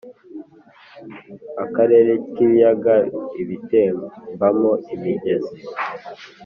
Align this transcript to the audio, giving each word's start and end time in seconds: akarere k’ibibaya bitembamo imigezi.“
akarere 1.63 2.11
k’ibibaya 2.31 2.97
bitembamo 3.49 4.71
imigezi.“ 4.93 5.55